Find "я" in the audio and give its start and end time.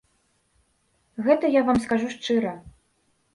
1.57-1.61